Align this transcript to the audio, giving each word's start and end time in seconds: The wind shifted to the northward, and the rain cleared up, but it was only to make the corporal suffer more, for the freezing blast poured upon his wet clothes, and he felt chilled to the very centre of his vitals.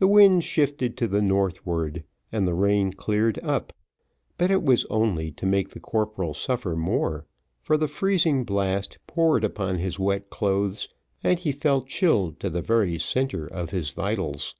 The 0.00 0.06
wind 0.06 0.44
shifted 0.44 0.98
to 0.98 1.08
the 1.08 1.22
northward, 1.22 2.04
and 2.30 2.46
the 2.46 2.52
rain 2.52 2.92
cleared 2.92 3.38
up, 3.38 3.72
but 4.36 4.50
it 4.50 4.62
was 4.62 4.84
only 4.90 5.30
to 5.32 5.46
make 5.46 5.70
the 5.70 5.80
corporal 5.80 6.34
suffer 6.34 6.76
more, 6.76 7.24
for 7.62 7.78
the 7.78 7.88
freezing 7.88 8.44
blast 8.44 8.98
poured 9.06 9.42
upon 9.42 9.78
his 9.78 9.98
wet 9.98 10.28
clothes, 10.28 10.90
and 11.24 11.38
he 11.38 11.52
felt 11.52 11.86
chilled 11.86 12.38
to 12.40 12.50
the 12.50 12.60
very 12.60 12.98
centre 12.98 13.46
of 13.46 13.70
his 13.70 13.88
vitals. 13.92 14.56